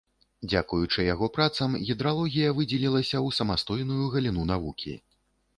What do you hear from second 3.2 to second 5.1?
ў самастойную галіну навукі.